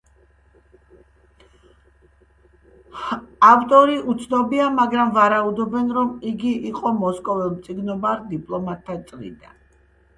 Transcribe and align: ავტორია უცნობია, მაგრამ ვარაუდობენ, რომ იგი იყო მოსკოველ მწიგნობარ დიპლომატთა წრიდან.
ავტორია 3.49 4.01
უცნობია, 4.15 4.73
მაგრამ 4.81 5.13
ვარაუდობენ, 5.21 5.95
რომ 6.01 6.11
იგი 6.35 6.57
იყო 6.75 6.97
მოსკოველ 7.07 7.55
მწიგნობარ 7.61 8.29
დიპლომატთა 8.37 9.01
წრიდან. 9.13 9.61